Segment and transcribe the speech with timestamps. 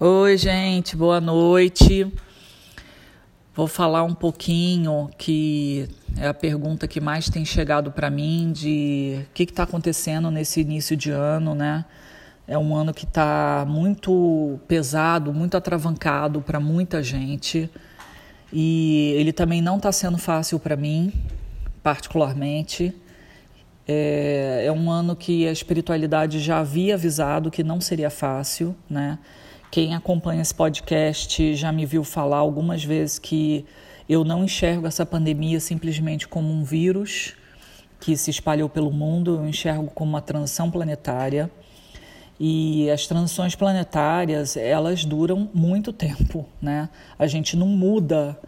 [0.00, 2.06] Oi, gente, boa noite.
[3.52, 9.26] Vou falar um pouquinho que é a pergunta que mais tem chegado para mim de
[9.28, 11.84] o que está acontecendo nesse início de ano, né?
[12.46, 17.68] É um ano que está muito pesado, muito atravancado para muita gente
[18.52, 21.12] e ele também não está sendo fácil para mim,
[21.82, 22.94] particularmente.
[23.84, 29.18] É, é um ano que a espiritualidade já havia avisado que não seria fácil, né?
[29.70, 33.66] Quem acompanha esse podcast já me viu falar algumas vezes que
[34.08, 37.34] eu não enxergo essa pandemia simplesmente como um vírus
[38.00, 41.50] que se espalhou pelo mundo, eu enxergo como uma transição planetária.
[42.40, 46.88] E as transições planetárias, elas duram muito tempo, né?
[47.18, 48.38] A gente não muda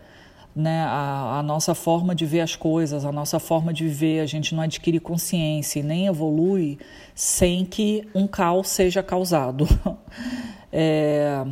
[0.55, 4.27] né, a, a, nossa forma de ver as coisas, a nossa forma de viver, a
[4.27, 6.79] gente não adquire consciência e nem evolui
[7.15, 9.67] sem que um caos seja causado.
[10.73, 11.45] É,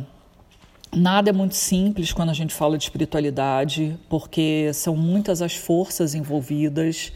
[0.95, 6.15] nada é muito simples quando a gente fala de espiritualidade, porque são muitas as forças
[6.15, 7.11] envolvidas,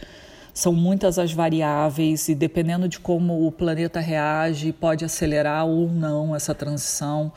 [0.54, 6.36] são muitas as variáveis, e dependendo de como o planeta reage, pode acelerar ou não
[6.36, 7.32] essa transição.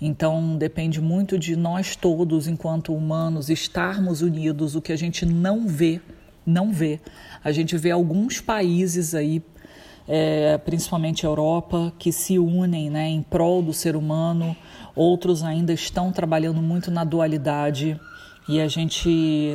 [0.00, 5.68] Então, depende muito de nós todos, enquanto humanos, estarmos unidos, o que a gente não
[5.68, 6.00] vê,
[6.46, 6.98] não vê.
[7.44, 9.42] A gente vê alguns países aí
[10.08, 14.56] é, principalmente Europa, que se unem né, em prol do ser humano,
[14.94, 17.98] outros ainda estão trabalhando muito na dualidade.
[18.48, 19.08] E a gente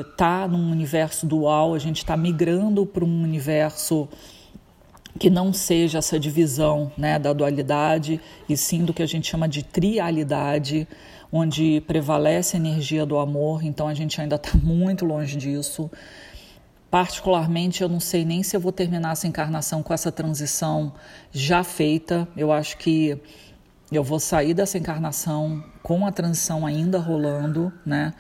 [0.10, 4.08] está num universo dual, a gente está migrando para um universo
[5.18, 9.48] que não seja essa divisão né, da dualidade, e sim do que a gente chama
[9.48, 10.88] de trialidade,
[11.32, 13.64] onde prevalece a energia do amor.
[13.64, 15.90] Então a gente ainda está muito longe disso.
[16.90, 20.94] Particularmente, eu não sei nem se eu vou terminar essa encarnação com essa transição
[21.32, 22.28] já feita.
[22.36, 23.20] Eu acho que
[23.92, 28.14] eu vou sair dessa encarnação com a transição ainda rolando, né?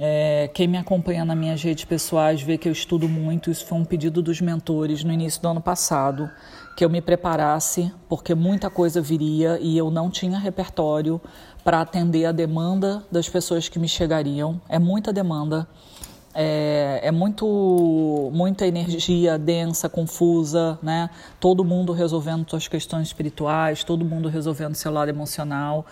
[0.00, 3.50] É, quem me acompanha nas minhas redes pessoais vê que eu estudo muito.
[3.50, 6.30] Isso foi um pedido dos mentores no início do ano passado,
[6.76, 11.20] que eu me preparasse, porque muita coisa viria e eu não tinha repertório
[11.64, 14.60] para atender a demanda das pessoas que me chegariam.
[14.68, 15.66] É muita demanda.
[16.34, 21.10] É, é, muito muita energia densa, confusa, né?
[21.40, 25.86] Todo mundo resolvendo suas questões espirituais, todo mundo resolvendo seu lado emocional.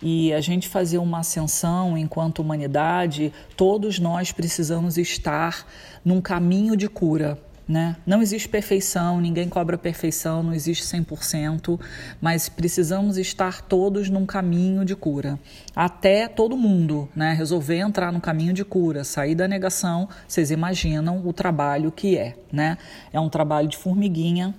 [0.00, 5.66] E a gente fazer uma ascensão enquanto humanidade, todos nós precisamos estar
[6.04, 7.96] num caminho de cura, né?
[8.06, 11.78] Não existe perfeição, ninguém cobra perfeição, não existe 100%,
[12.18, 15.38] mas precisamos estar todos num caminho de cura.
[15.76, 21.26] Até todo mundo né, resolver entrar no caminho de cura, sair da negação, vocês imaginam
[21.26, 22.34] o trabalho que é.
[22.50, 22.78] Né?
[23.12, 24.54] É um trabalho de formiguinha,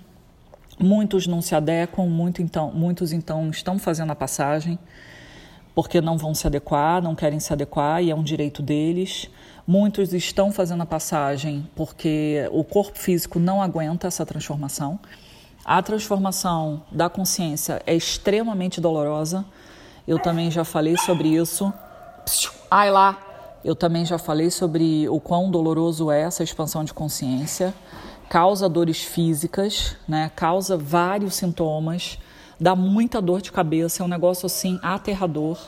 [0.80, 4.78] muitos não se adequam, muito então, muitos então estão fazendo a passagem
[5.74, 9.30] porque não vão se adequar, não querem se adequar e é um direito deles.
[9.72, 15.00] Muitos estão fazendo a passagem porque o corpo físico não aguenta essa transformação.
[15.64, 19.46] A transformação da consciência é extremamente dolorosa.
[20.08, 21.72] Eu também já falei sobre isso.
[22.72, 23.20] Ai lá!
[23.64, 27.72] Eu também já falei sobre o quão doloroso é essa expansão de consciência.
[28.28, 30.32] Causa dores físicas, né?
[30.36, 32.18] causa vários sintomas,
[32.60, 35.60] dá muita dor de cabeça, é um negócio assim aterrador.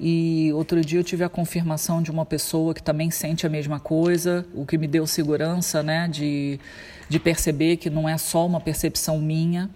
[0.00, 3.80] E outro dia eu tive a confirmação de uma pessoa que também sente a mesma
[3.80, 6.60] coisa, o que me deu segurança, né, de,
[7.08, 9.68] de perceber que não é só uma percepção minha.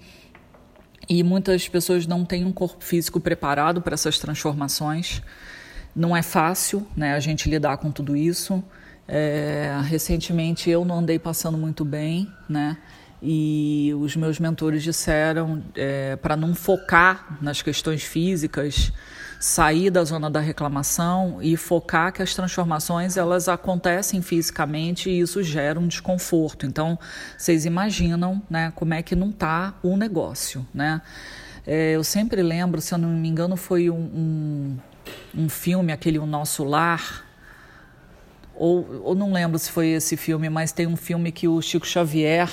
[1.08, 5.20] E muitas pessoas não têm um corpo físico preparado para essas transformações.
[5.94, 8.62] Não é fácil, né, a gente lidar com tudo isso.
[9.08, 12.78] É, recentemente eu não andei passando muito bem, né?
[13.20, 18.92] E os meus mentores disseram é, para não focar nas questões físicas,
[19.42, 25.42] sair da zona da reclamação e focar que as transformações elas acontecem fisicamente e isso
[25.42, 26.64] gera um desconforto.
[26.64, 26.96] Então,
[27.36, 31.02] vocês imaginam, né, como é que não está o negócio, né?
[31.66, 34.78] É, eu sempre lembro, se eu não me engano, foi um, um,
[35.34, 37.24] um filme, aquele O Nosso Lar,
[38.54, 41.84] ou, ou não lembro se foi esse filme, mas tem um filme que o Chico
[41.84, 42.48] Xavier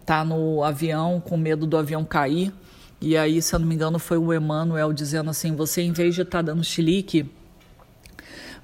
[0.00, 2.52] está no avião com medo do avião cair
[3.00, 6.14] e aí, se eu não me engano, foi o Emmanuel dizendo assim: você, em vez
[6.14, 7.26] de estar tá dando chilique,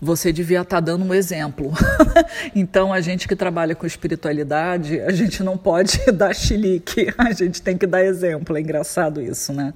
[0.00, 1.72] você devia estar tá dando um exemplo.
[2.54, 7.62] então, a gente que trabalha com espiritualidade, a gente não pode dar chilique, a gente
[7.62, 8.56] tem que dar exemplo.
[8.56, 9.72] É engraçado isso, né?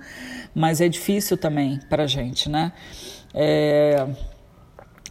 [0.54, 2.72] Mas é difícil também para a gente, né?
[3.32, 4.06] É,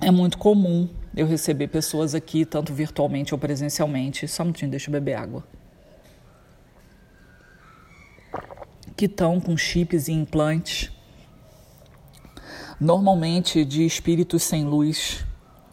[0.01, 4.27] é muito comum eu receber pessoas aqui, tanto virtualmente ou presencialmente.
[4.27, 5.43] Só um minutinho, deixa eu beber água.
[8.99, 10.91] Que estão com chips e implantes
[12.77, 15.25] normalmente de espíritos sem luz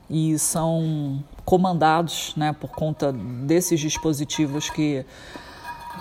[0.09, 5.05] e são comandados, né, por conta desses dispositivos que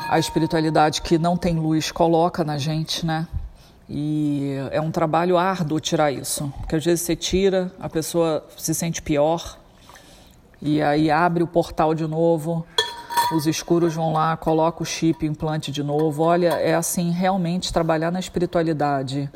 [0.07, 3.27] a espiritualidade que não tem luz coloca na gente, né?
[3.89, 8.75] E é um trabalho árduo tirar isso, porque às vezes você tira, a pessoa se
[8.75, 9.57] sente pior,
[10.61, 12.63] e aí abre o portal de novo,
[13.33, 16.23] os escuros vão lá, coloca o chip, implante de novo.
[16.23, 19.29] Olha, é assim, realmente trabalhar na espiritualidade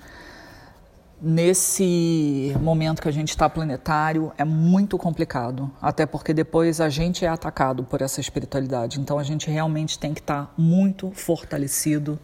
[1.21, 7.25] nesse momento que a gente está planetário é muito complicado, até porque depois a gente
[7.25, 8.99] é atacado por essa espiritualidade.
[8.99, 12.17] Então a gente realmente tem que estar tá muito fortalecido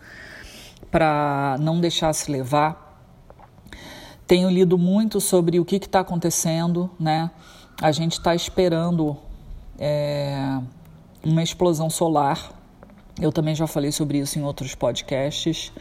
[0.90, 2.84] para não deixar se levar.
[4.26, 7.30] Tenho lido muito sobre o que está acontecendo, né?
[7.82, 9.18] A gente está esperando
[9.78, 10.58] é,
[11.26, 12.52] uma explosão solar.
[13.20, 15.72] Eu também já falei sobre isso em outros podcasts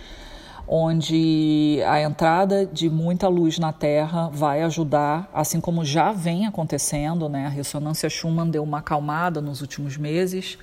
[0.67, 7.29] onde a entrada de muita luz na Terra vai ajudar, assim como já vem acontecendo,
[7.29, 7.46] né?
[7.46, 10.58] A ressonância Schumann deu uma acalmada nos últimos meses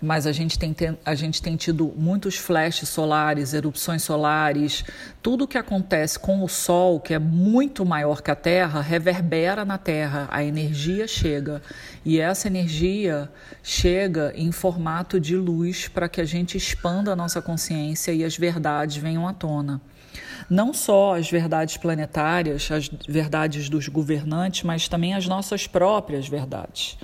[0.00, 0.74] mas a gente tem,
[1.04, 4.84] a gente tem tido muitos flashes solares, erupções solares,
[5.20, 9.76] tudo que acontece com o Sol, que é muito maior que a Terra, reverbera na
[9.76, 11.60] Terra, a energia chega.
[12.04, 13.30] E essa energia
[13.62, 18.36] chega em formato de luz para que a gente expanda a nossa consciência e as
[18.36, 19.80] verdades venham à tona.
[20.48, 26.96] Não só as verdades planetárias, as verdades dos governantes, mas também as nossas próprias verdades.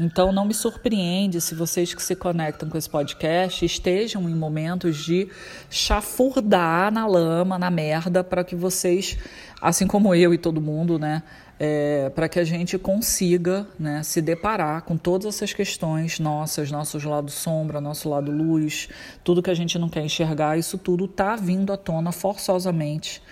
[0.00, 4.96] Então não me surpreende se vocês que se conectam com esse podcast estejam em momentos
[4.96, 5.28] de
[5.70, 9.18] chafurdar na lama, na merda, para que vocês,
[9.60, 11.22] assim como eu e todo mundo, né,
[11.60, 17.04] é, para que a gente consiga né, se deparar com todas essas questões nossas, nossos
[17.04, 18.88] lados sombra, nosso lado luz,
[19.22, 23.22] tudo que a gente não quer enxergar, isso tudo está vindo à tona forçosamente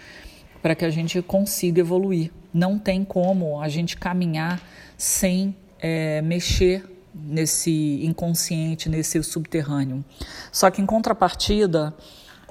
[0.63, 2.31] para que a gente consiga evoluir.
[2.53, 4.61] Não tem como a gente caminhar
[4.97, 6.85] sem é, mexer
[7.15, 10.05] nesse inconsciente, nesse subterrâneo.
[10.53, 11.95] Só que em contrapartida,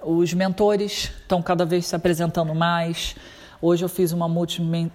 [0.04, 3.16] os mentores estão cada vez se apresentando mais.
[3.62, 4.28] Hoje eu fiz uma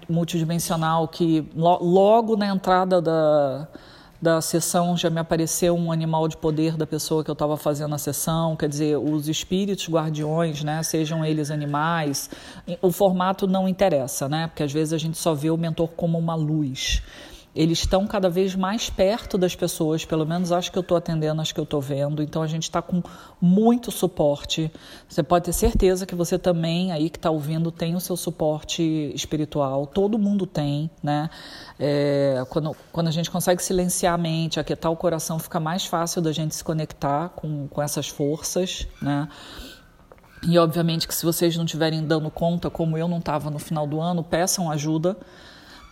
[0.09, 3.69] multidimensional que logo na entrada da,
[4.21, 7.95] da sessão já me apareceu um animal de poder da pessoa que eu estava fazendo
[7.95, 12.31] a sessão, quer dizer, os espíritos guardiões, né, sejam eles animais,
[12.81, 16.19] o formato não interessa, né, porque às vezes a gente só vê o mentor como
[16.19, 17.03] uma luz
[17.55, 21.41] eles estão cada vez mais perto das pessoas, pelo menos acho que eu estou atendendo,
[21.41, 22.21] acho que eu estou vendo.
[22.21, 23.01] Então a gente está com
[23.41, 24.71] muito suporte.
[25.09, 28.83] Você pode ter certeza que você também, aí que está ouvindo, tem o seu suporte
[29.15, 29.87] espiritual.
[29.87, 31.31] Todo mundo tem, né?
[31.79, 36.21] É, quando, quando a gente consegue silenciar a mente, aquietar o coração, fica mais fácil
[36.21, 39.29] da gente se conectar com, com essas forças, né?
[40.43, 43.87] E obviamente que se vocês não estiverem dando conta, como eu não estava no final
[43.87, 45.17] do ano, peçam ajuda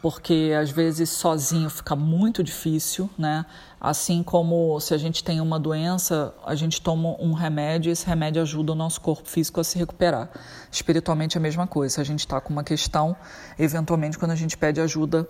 [0.02, 3.46] porque às vezes sozinho fica muito difícil, né?
[3.80, 8.04] Assim como se a gente tem uma doença, a gente toma um remédio e esse
[8.04, 10.28] remédio ajuda o nosso corpo físico a se recuperar.
[10.72, 11.94] Espiritualmente é a mesma coisa.
[11.94, 13.16] Se a gente está com uma questão,
[13.56, 15.28] eventualmente quando a gente pede ajuda,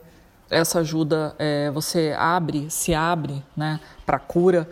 [0.50, 4.66] essa ajuda é, você abre, se abre, né, para cura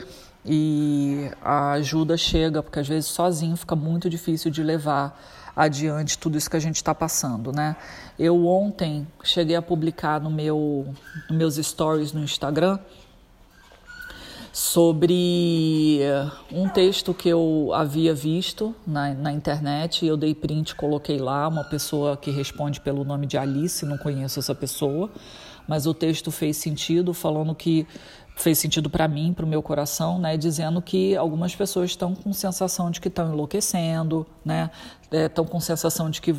[0.47, 5.21] e a ajuda chega, porque às vezes sozinho fica muito difícil de levar
[5.61, 7.77] adiante tudo isso que a gente está passando, né?
[8.19, 10.87] Eu ontem cheguei a publicar no meu,
[11.29, 12.79] nos meus stories no Instagram
[14.53, 16.01] sobre
[16.51, 21.65] um texto que eu havia visto na, na internet, eu dei print, coloquei lá, uma
[21.65, 25.11] pessoa que responde pelo nome de Alice, não conheço essa pessoa,
[25.69, 27.87] mas o texto fez sentido, falando que
[28.41, 32.33] fez sentido para mim, para o meu coração, né, dizendo que algumas pessoas estão com
[32.33, 34.71] sensação de que estão enlouquecendo, né,
[35.11, 36.35] estão é, com sensação de que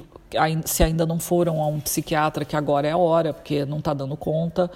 [0.66, 3.94] se ainda não foram a um psiquiatra que agora é a hora, porque não está
[3.94, 4.72] dando conta.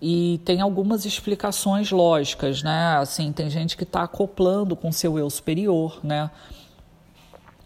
[0.00, 2.96] E tem algumas explicações lógicas, né?
[2.96, 6.28] Assim, tem gente que está acoplando com seu eu superior, né?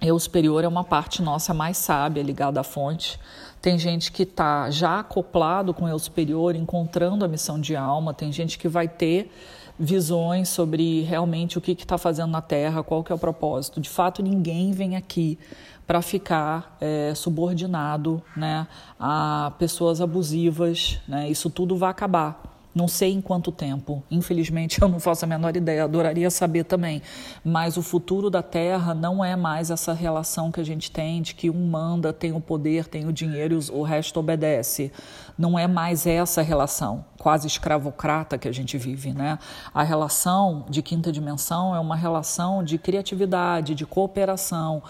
[0.02, 3.18] Eu superior é uma parte nossa mais sábia, ligada à fonte.
[3.60, 8.14] Tem gente que está já acoplado com o eu superior, encontrando a missão de alma.
[8.14, 9.30] Tem gente que vai ter
[9.78, 13.80] visões sobre realmente o que está fazendo na Terra, qual que é o propósito.
[13.80, 15.38] De fato, ninguém vem aqui
[15.86, 18.66] para ficar é, subordinado né,
[18.98, 20.98] a pessoas abusivas.
[21.06, 21.30] Né?
[21.30, 22.55] Isso tudo vai acabar.
[22.76, 24.02] Não sei em quanto tempo.
[24.10, 25.84] Infelizmente, eu não faço a menor ideia.
[25.84, 27.00] Adoraria saber também.
[27.42, 31.34] Mas o futuro da Terra não é mais essa relação que a gente tem de
[31.34, 34.92] que um manda, tem o poder, tem o dinheiro e o resto obedece.
[35.38, 39.38] Não é mais essa relação quase escravocrata que a gente vive, né?
[39.72, 44.82] A relação de quinta dimensão é uma relação de criatividade, de cooperação,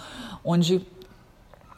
[0.45, 0.85] onde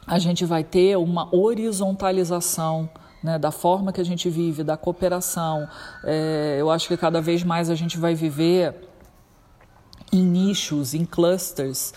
[0.07, 2.89] a gente vai ter uma horizontalização
[3.23, 5.69] né, da forma que a gente vive, da cooperação.
[6.05, 8.75] É, eu acho que cada vez mais a gente vai viver
[10.13, 11.93] em nichos, em clusters,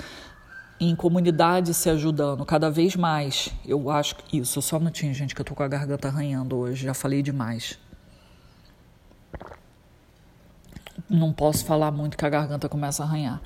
[0.79, 3.49] em comunidades se ajudando, cada vez mais.
[3.65, 6.57] Eu acho que isso, só um minutinho, gente, que eu tô com a garganta arranhando
[6.57, 7.77] hoje, já falei demais.
[11.09, 13.41] Não posso falar muito que a garganta começa a arranhar.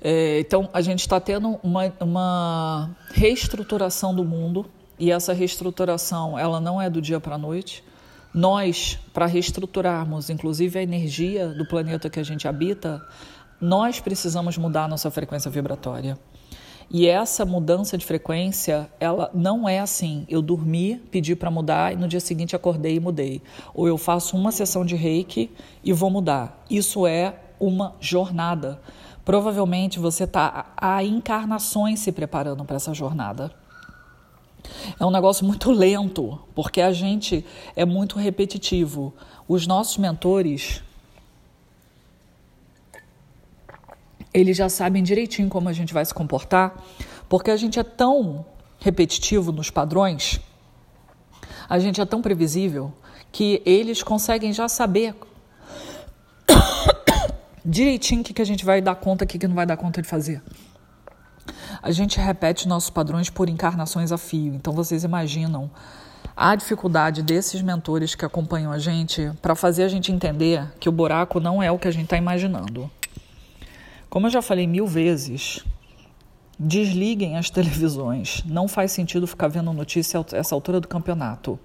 [0.00, 4.66] É, então, a gente está tendo uma, uma reestruturação do mundo
[4.98, 7.84] e essa reestruturação ela não é do dia para a noite.
[8.32, 13.00] Nós, para reestruturarmos, inclusive a energia do planeta que a gente habita,
[13.60, 16.18] nós precisamos mudar nossa frequência vibratória.
[16.90, 20.26] E essa mudança de frequência, ela não é assim.
[20.28, 23.42] Eu dormi, pedi para mudar e no dia seguinte acordei e mudei.
[23.72, 25.50] Ou eu faço uma sessão de reiki
[25.82, 26.62] e vou mudar.
[26.68, 28.80] Isso é uma jornada.
[29.24, 33.50] Provavelmente você está há encarnações se preparando para essa jornada.
[34.98, 37.44] É um negócio muito lento, porque a gente
[37.76, 39.14] é muito repetitivo.
[39.46, 40.82] Os nossos mentores,
[44.32, 46.82] eles já sabem direitinho como a gente vai se comportar,
[47.28, 48.44] porque a gente é tão
[48.78, 50.40] repetitivo nos padrões,
[51.68, 52.92] a gente é tão previsível,
[53.32, 55.14] que eles conseguem já saber
[57.64, 59.76] direitinho o que, que a gente vai dar conta, o que, que não vai dar
[59.76, 60.42] conta de fazer.
[61.84, 64.54] A gente repete nossos padrões por encarnações a fio.
[64.54, 65.70] Então vocês imaginam
[66.34, 70.92] a dificuldade desses mentores que acompanham a gente para fazer a gente entender que o
[70.92, 72.90] buraco não é o que a gente está imaginando.
[74.08, 75.62] Como eu já falei mil vezes,
[76.58, 78.42] desliguem as televisões.
[78.46, 81.60] Não faz sentido ficar vendo notícia essa altura do campeonato.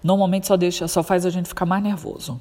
[0.00, 2.40] Normalmente só deixa, só faz a gente ficar mais nervoso.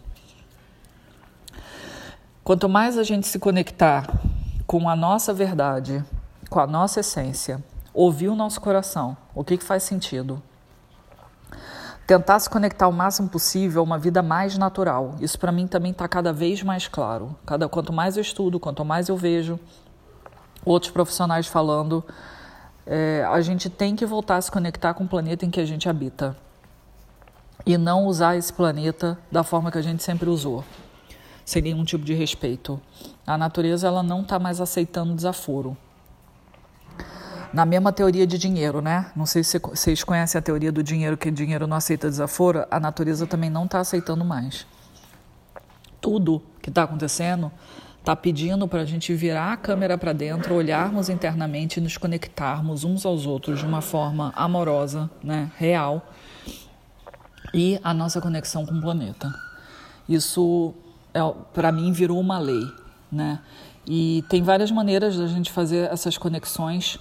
[2.44, 4.22] Quanto mais a gente se conectar
[4.74, 6.04] com a nossa verdade,
[6.50, 7.64] com a nossa essência,
[7.94, 10.42] ouvir o nosso coração, o que, que faz sentido,
[12.08, 15.14] tentar se conectar o máximo possível a uma vida mais natural.
[15.20, 17.36] Isso para mim também está cada vez mais claro.
[17.46, 19.60] Cada quanto mais eu estudo, quanto mais eu vejo
[20.66, 22.04] outros profissionais falando,
[22.84, 25.66] é, a gente tem que voltar a se conectar com o planeta em que a
[25.66, 26.36] gente habita
[27.64, 30.64] e não usar esse planeta da forma que a gente sempre usou
[31.46, 32.80] sem nenhum tipo de respeito.
[33.26, 35.78] A natureza ela não está mais aceitando desaforo.
[37.54, 39.12] Na mesma teoria de dinheiro, né?
[39.16, 42.66] Não sei se vocês conhecem a teoria do dinheiro, que dinheiro não aceita desaforo.
[42.72, 44.66] A natureza também não está aceitando mais.
[46.02, 47.52] Tudo que está acontecendo
[48.00, 52.84] está pedindo para a gente virar a câmera para dentro, olharmos internamente e nos conectarmos
[52.84, 55.50] uns aos outros de uma forma amorosa, né?
[55.58, 56.06] real,
[57.54, 59.34] e a nossa conexão com o planeta.
[60.10, 60.74] Isso
[61.54, 62.66] para mim virou uma lei,
[63.12, 63.40] né?
[63.86, 66.98] E tem várias maneiras da gente fazer essas conexões.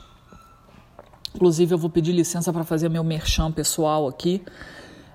[1.35, 4.43] Inclusive, eu vou pedir licença para fazer meu merchan pessoal aqui.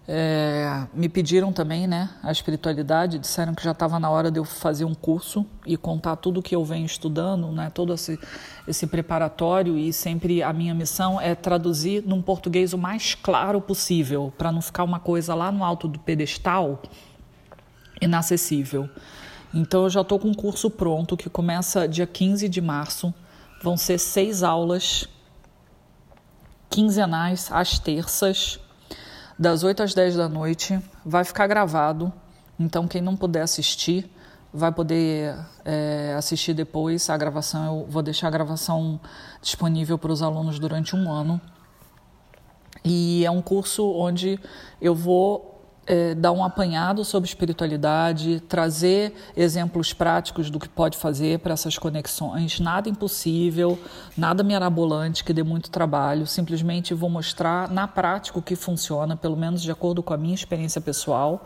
[0.09, 4.45] É, me pediram também, né, a espiritualidade, disseram que já estava na hora de eu
[4.45, 8.17] fazer um curso e contar tudo que eu venho estudando, né, todo esse,
[8.65, 14.31] esse preparatório e sempre a minha missão é traduzir num português o mais claro possível,
[14.37, 16.81] para não ficar uma coisa lá no alto do pedestal
[18.01, 18.89] inacessível.
[19.53, 23.13] Então eu já estou com um curso pronto que começa dia 15 de março.
[23.61, 25.07] Vão ser seis aulas
[26.69, 28.59] quinzenais às terças,
[29.37, 30.79] das 8 às 10 da noite.
[31.05, 32.11] Vai ficar gravado,
[32.59, 34.09] então quem não puder assistir
[34.53, 35.35] vai poder
[35.65, 37.65] é, assistir depois a gravação.
[37.65, 38.99] Eu vou deixar a gravação
[39.41, 41.39] disponível para os alunos durante um ano.
[42.83, 44.39] E é um curso onde
[44.81, 45.56] eu vou
[45.87, 51.77] é, dar um apanhado sobre espiritualidade, trazer exemplos práticos do que pode fazer para essas
[51.77, 52.59] conexões.
[52.59, 53.79] Nada impossível,
[54.17, 56.27] nada mirabolante que dê muito trabalho.
[56.27, 60.35] Simplesmente vou mostrar na prática o que funciona, pelo menos de acordo com a minha
[60.35, 61.45] experiência pessoal.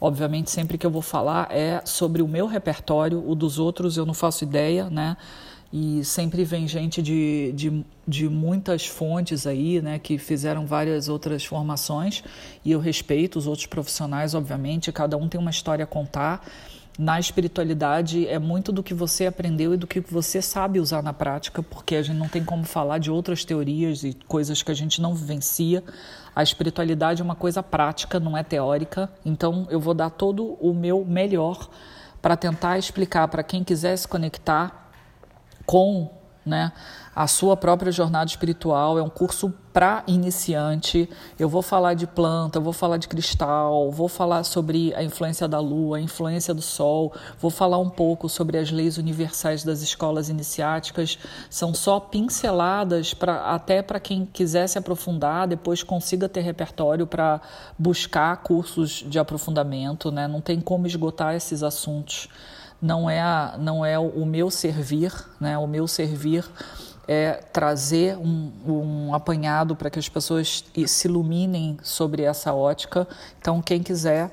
[0.00, 4.04] Obviamente, sempre que eu vou falar é sobre o meu repertório, o dos outros eu
[4.04, 5.16] não faço ideia, né?
[5.76, 11.44] E sempre vem gente de, de, de, muitas fontes aí, né, que fizeram várias outras
[11.44, 12.22] formações
[12.64, 16.46] e eu respeito os outros profissionais, obviamente, cada um tem uma história a contar.
[16.96, 21.12] Na espiritualidade é muito do que você aprendeu e do que você sabe usar na
[21.12, 24.74] prática, porque a gente não tem como falar de outras teorias e coisas que a
[24.74, 25.82] gente não vivencia.
[26.36, 29.10] A espiritualidade é uma coisa prática, não é teórica.
[29.24, 31.68] Então eu vou dar todo o meu melhor
[32.22, 34.83] para tentar explicar para quem quiser se conectar
[35.66, 36.10] com
[36.44, 36.72] né?
[37.16, 41.08] A sua própria jornada espiritual é um curso para iniciante.
[41.38, 45.58] Eu vou falar de planta, vou falar de cristal, vou falar sobre a influência da
[45.58, 50.28] lua, a influência do sol, vou falar um pouco sobre as leis universais das escolas
[50.28, 51.18] iniciáticas.
[51.48, 57.40] São só pinceladas para até para quem quiser se aprofundar, depois consiga ter repertório para
[57.78, 60.28] buscar cursos de aprofundamento, né?
[60.28, 62.28] Não tem como esgotar esses assuntos
[62.84, 63.22] não é,
[63.58, 65.10] não é o meu servir,
[65.40, 65.56] né?
[65.56, 66.44] o meu servir
[67.08, 73.08] é trazer um, um apanhado para que as pessoas se iluminem sobre essa ótica.
[73.40, 74.30] Então, quem quiser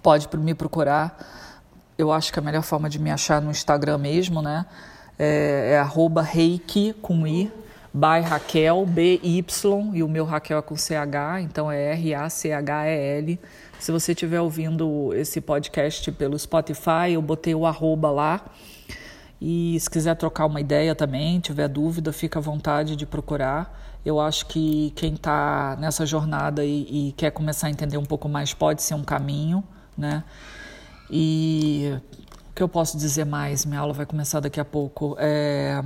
[0.00, 1.18] pode me procurar.
[1.98, 4.64] Eu acho que a melhor forma de me achar no Instagram mesmo, né?
[5.18, 5.78] É, é
[6.22, 7.52] reiki com i,
[7.92, 13.38] by Raquel, B-Y, e o meu Raquel é com CH, então é R-A-C-H-E-L.
[13.78, 18.44] Se você estiver ouvindo esse podcast pelo Spotify, eu botei o arroba lá.
[19.40, 23.98] E se quiser trocar uma ideia também, tiver dúvida, fica à vontade de procurar.
[24.04, 28.28] Eu acho que quem está nessa jornada e, e, quer começar a entender um pouco
[28.28, 29.64] mais pode ser um caminho,
[29.96, 30.24] né?
[31.10, 31.92] E
[32.50, 33.64] o que eu posso dizer mais?
[33.64, 35.16] Minha aula vai começar daqui a pouco.
[35.18, 35.82] É...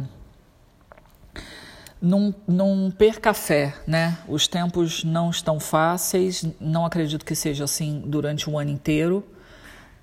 [2.06, 4.18] Não, perca fé, né?
[4.28, 9.26] Os tempos não estão fáceis, não acredito que seja assim durante o ano inteiro.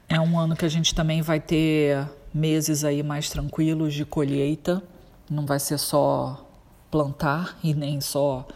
[0.09, 4.81] É um ano que a gente também vai ter meses aí mais tranquilos de colheita.
[5.29, 6.43] Não vai ser só
[6.89, 8.47] plantar e nem só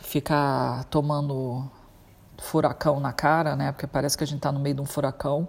[0.00, 1.70] ficar tomando
[2.38, 3.72] furacão na cara, né?
[3.72, 5.46] Porque parece que a gente está no meio de um furacão.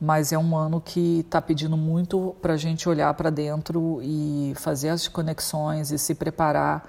[0.00, 4.54] Mas é um ano que está pedindo muito para a gente olhar para dentro e
[4.56, 6.82] fazer as conexões e se preparar,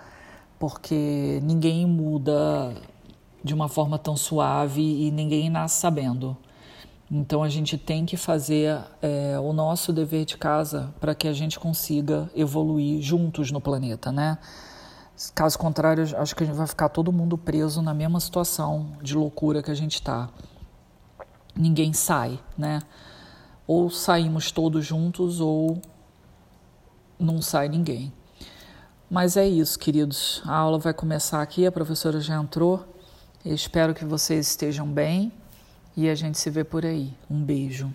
[0.57, 2.73] porque ninguém muda
[3.43, 6.37] de uma forma tão suave e ninguém nasce sabendo.
[7.09, 11.33] Então a gente tem que fazer é, o nosso dever de casa para que a
[11.33, 14.37] gente consiga evoluir juntos no planeta, né?
[15.35, 19.13] Caso contrário, acho que a gente vai ficar todo mundo preso na mesma situação de
[19.13, 20.29] loucura que a gente está.
[21.55, 22.81] Ninguém sai, né?
[23.67, 25.81] Ou saímos todos juntos ou
[27.19, 28.11] não sai ninguém.
[29.09, 30.41] Mas é isso, queridos.
[30.45, 32.85] A aula vai começar aqui, a professora já entrou.
[33.43, 35.31] Eu espero que vocês estejam bem
[35.95, 37.13] e a gente se vê por aí.
[37.29, 37.93] Um beijo.